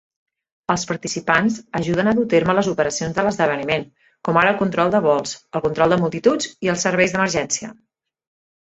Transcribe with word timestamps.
Els 0.75 0.85
participants 0.91 1.59
ajuden 1.79 2.09
a 2.11 2.15
dur 2.19 2.23
a 2.27 2.31
terme 2.31 2.57
les 2.61 2.69
operacions 2.73 3.19
de 3.19 3.27
l'esdeveniment, 3.27 3.87
com 4.29 4.41
ara 4.45 4.55
el 4.55 4.61
control 4.65 4.97
de 4.97 5.03
vols, 5.07 5.39
el 5.61 5.67
control 5.69 5.97
de 5.97 6.03
multituds 6.07 6.53
i 6.69 6.75
els 6.77 6.89
serveis 6.89 7.17
d'emergència. 7.17 7.73